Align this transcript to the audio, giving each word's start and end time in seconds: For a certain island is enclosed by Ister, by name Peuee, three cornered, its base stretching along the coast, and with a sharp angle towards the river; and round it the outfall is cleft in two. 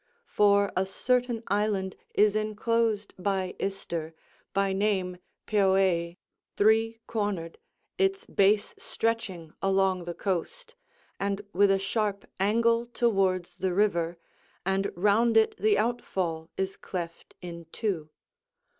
For 0.25 0.71
a 0.75 0.87
certain 0.87 1.43
island 1.45 1.95
is 2.15 2.35
enclosed 2.35 3.13
by 3.19 3.53
Ister, 3.59 4.15
by 4.51 4.73
name 4.73 5.17
Peuee, 5.45 6.17
three 6.55 6.97
cornered, 7.05 7.59
its 7.99 8.25
base 8.25 8.73
stretching 8.79 9.53
along 9.61 10.05
the 10.05 10.15
coast, 10.15 10.73
and 11.19 11.41
with 11.53 11.69
a 11.69 11.77
sharp 11.77 12.25
angle 12.39 12.87
towards 12.87 13.57
the 13.57 13.75
river; 13.75 14.17
and 14.65 14.91
round 14.95 15.37
it 15.37 15.55
the 15.59 15.77
outfall 15.77 16.49
is 16.57 16.77
cleft 16.77 17.35
in 17.39 17.65
two. 17.71 18.09